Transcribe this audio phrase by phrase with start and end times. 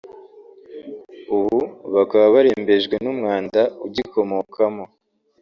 [1.35, 1.57] ubu
[1.95, 4.85] bakaba barembejwe n’umwanda ugikomokamo